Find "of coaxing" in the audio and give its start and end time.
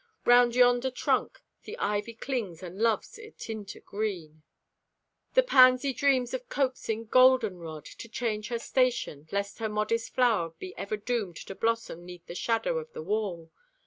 6.33-7.05